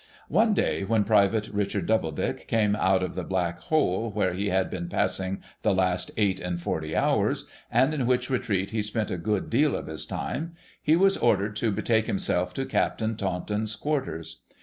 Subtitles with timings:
[0.29, 4.67] One day, when Private Richard Doubledick came out of the Black hole, where he had
[4.67, 9.17] been passing the last eight and forty hours, and in which retreat he spent a
[9.19, 14.37] good deal of his time, he was ordered to betake himself to Captain Taunton's quarters.